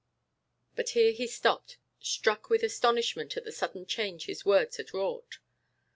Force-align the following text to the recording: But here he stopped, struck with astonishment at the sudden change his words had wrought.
But 0.75 0.89
here 0.97 1.11
he 1.11 1.27
stopped, 1.27 1.77
struck 1.99 2.49
with 2.49 2.63
astonishment 2.63 3.37
at 3.37 3.45
the 3.45 3.51
sudden 3.51 3.85
change 3.85 4.25
his 4.25 4.43
words 4.43 4.77
had 4.77 4.95
wrought. 4.95 5.37